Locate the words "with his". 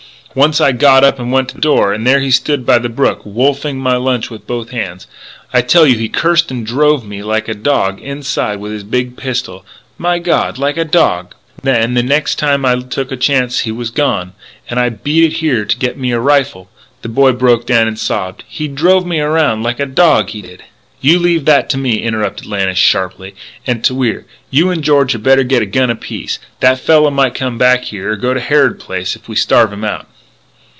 8.57-8.85